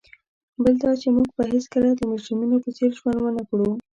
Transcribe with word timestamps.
بل 0.61 0.73
دا 0.83 0.91
چي 1.01 1.07
موږ 1.15 1.27
به 1.35 1.43
هیڅکله 1.53 1.89
د 1.95 2.01
مجرمینو 2.11 2.61
په 2.63 2.69
څېر 2.77 2.91
ژوند 2.99 3.19
ونه 3.21 3.43
کړو. 3.49 3.69